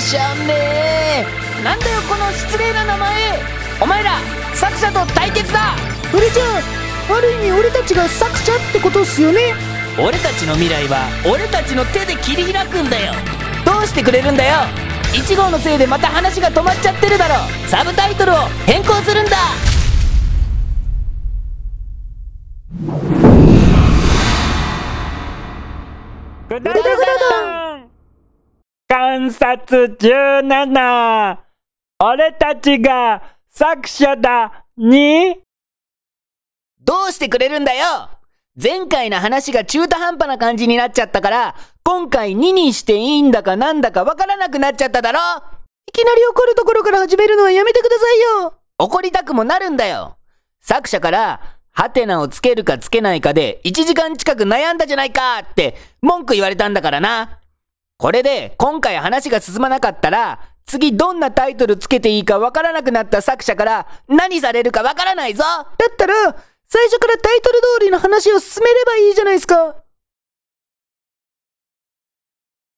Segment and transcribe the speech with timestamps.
[0.00, 0.54] しゃんね。
[1.60, 3.38] えなんだよこの失礼な名前。
[3.82, 4.12] お前ら
[4.54, 5.76] 作者と対決だ。
[6.10, 9.54] それじゃあある意味俺たちが作者ってことっすよね。
[9.98, 13.12] 俺たちの未来は俺たちの手で切り開くんだよ。
[13.64, 14.60] どうしてくれるんだよ。
[15.12, 17.34] 1号のせいでまた話が止まっちゃってるだろ
[17.68, 19.36] サブタイトルを変更するんだ。
[26.48, 27.66] ぐだぐだ。
[27.66, 27.69] ん
[29.10, 31.38] 観察17
[31.98, 35.40] 俺たちが作者だに。
[36.80, 38.08] どうしてくれるんだよ。
[38.54, 45.18] 前回の話が中途半端な感じになっちゃったから、今回2にしていいんだかなんだかわからなくなっちゃっただろ。
[45.88, 48.54] いきなり怒るところから始めるのはやめてくださいよ。
[48.78, 50.18] 怒りたくもなるんだよ。
[50.60, 51.40] 作者から、
[51.72, 57.39] ハテナをつけるかつけないかで1時間近く悩んだじゃないかって文句言われたんだからな。
[58.00, 66.14] これで今回話が進まなかったら、次どんなタイトルつけていいかわからなくなった作者から何されるかわからないぞだったら
[66.66, 69.84] 最初からタイトル通りの話を進めればいいじゃないですか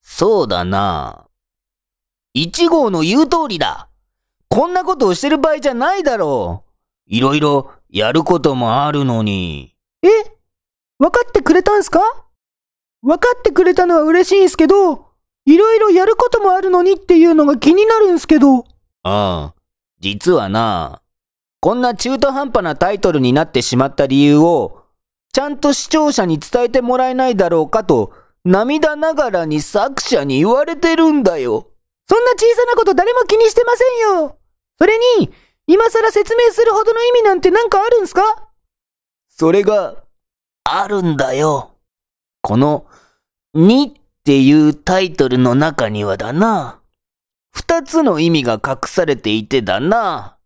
[0.00, 1.26] そうだな。
[2.34, 3.90] 1号の言う通りだ。
[4.48, 6.70] こんなことをしてる場合じゃないだろう。
[7.06, 9.76] いろいろやることもあるのに。
[10.02, 10.08] え？
[10.98, 12.00] 分かってくれたんすか？
[13.02, 15.09] 分かってくれたのは嬉しいんすけど、
[15.52, 18.58] いろいろやることもあるのにっていうのが気になるんすけど。
[18.58, 18.64] あ
[19.02, 19.54] あ、
[19.98, 21.02] 実はな、
[21.60, 24.84] こんな中途半端なタイトルになってしまった理由を、
[25.32, 28.12] ちゃんと視聴者に伝えてもらえないだろうかと、
[28.44, 31.66] 涙ながらに作者に言われてるんだよ。
[32.08, 34.36] そんな小さなこと誰も気にしてませんよ
[34.78, 35.32] それに、
[35.66, 38.48] 今更説明するほどの意味なんてなんかあるんすか？
[39.28, 39.96] それが、
[40.64, 41.72] あるんだよ。
[42.42, 42.86] この、
[43.54, 43.99] にっ
[44.30, 46.78] っていうタイトルの中にはだな。
[47.50, 50.36] 二つの意味が隠されていてだな。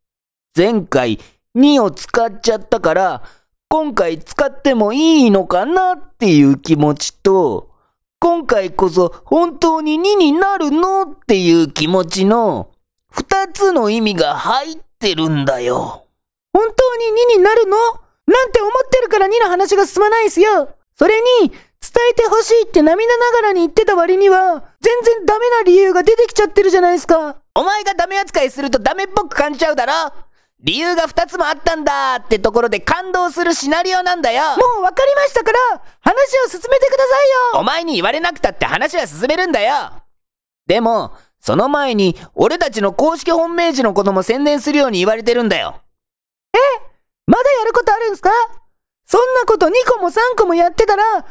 [0.56, 1.21] 前回、
[1.55, 3.22] にを使っちゃったから、
[3.69, 7.72] 今回使ってもいいのかなっていう気持ちと、
[8.21, 12.71] 今回こそ本当に2になるのっていう気持ちの、
[13.11, 16.06] 二つの意味が入ってるんだよ。
[16.55, 17.77] 本当に2になるの？
[18.33, 21.53] なんて思ってるから2の話が進まないんすよそれに、
[22.10, 27.37] えてほしいって涙ながらに言ってた割には、全然ダメな理由が出てきちゃってるじゃないですか。
[27.55, 30.12] お前がダメ扱いするとダメっぽく感じちゃうだろ。
[30.60, 34.43] 理由が二つもあったんだってところで感動するシナリオなんだよ。
[34.56, 35.59] もう分かりましたから、
[36.00, 37.60] 話を進めてくださいよ。
[37.60, 39.93] お前に言われなくたって話は進めるんだよ。
[40.66, 45.83] でも、その前に、俺たちの公式ホームページのことも宣伝するように言われてるんだよ。
[47.27, 48.31] まだやることあるんすか？
[49.06, 51.22] そんなこと2個も3個もやってたら、話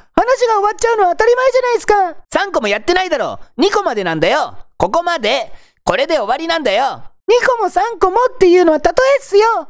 [0.48, 2.16] が終わっちゃうのは当たり前じゃないですか。
[2.46, 4.58] 3個もやってないだろ !2 個までなんだよ。
[4.78, 5.52] ここまで。
[5.86, 9.68] これで終わりなんだよ !2 個も3個もっていうのは例えっすよ。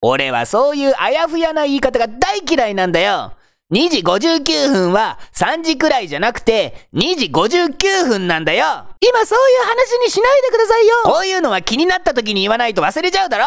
[0.00, 3.34] 俺はそういうあやふやな言い方が大嫌いなんだよ。
[3.72, 8.64] 2時59分は3時くらいじゃなくて2時59分なんだよ。
[9.00, 10.94] 今そういう話にしないでくださいよ。
[11.04, 13.44] こういうのは気になった時に言わないと忘れちゃうだろ。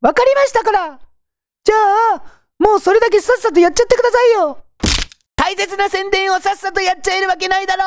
[0.00, 0.98] わかりましたから。
[1.64, 1.76] じゃ
[2.14, 2.22] あ、
[2.58, 4.58] もうそれだけさっさとやっちゃってくださいよ。
[5.36, 7.82] 大切な宣伝をさっさとやっちゃえるわけないだろ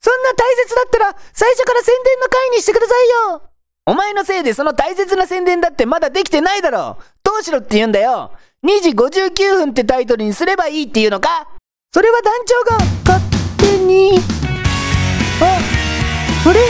[0.00, 3.42] そんな大切だったら、最初から宣伝の回にしてくださいよ。
[3.86, 8.32] お前のせいでその大切な宣伝だってまだできてないだろどうしろって言うんだよ。
[8.62, 11.48] 2時59分ってタイトルにすればいいっていうのか。
[11.94, 12.76] それは団長が
[13.06, 13.24] 勝
[13.56, 14.18] 手に。
[15.40, 15.58] あ、
[16.46, 16.60] あれ？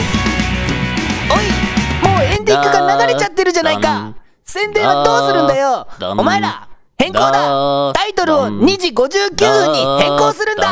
[1.29, 4.15] おいもうエンディングが流れちゃってるじゃないか。
[4.45, 5.87] 宣伝はどうするんだよ。
[6.17, 6.68] お前ら
[6.99, 7.93] 変更だ。
[7.95, 10.67] タイトルを2時59分に変更するんだ。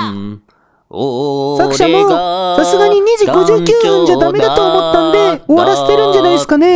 [1.58, 6.76] 作者も、さすがに2時59分じゃダメだと思ったんで、終わらせてるんじゃないですかね。